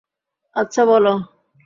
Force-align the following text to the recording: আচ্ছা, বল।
আচ্ছা, 0.55 0.81
বল। 0.85 1.05